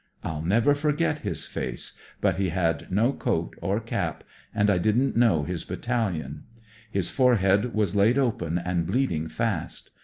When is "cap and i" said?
3.79-4.79